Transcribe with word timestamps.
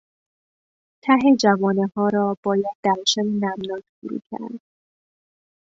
ته 1.03 1.13
جوانهها 1.41 2.07
را 2.13 2.37
باید 2.43 2.75
در 2.83 2.97
شن 3.07 3.23
نمناک 3.25 3.83
فرو 4.01 4.19
کرد. 4.31 4.59